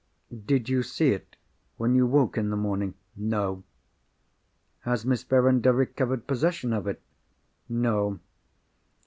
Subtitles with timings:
[0.45, 1.35] "Did you see it,
[1.77, 3.63] when you woke in the morning?" "No."
[4.79, 6.99] "Has Miss Verinder recovered possession of it?"
[7.69, 8.19] "No."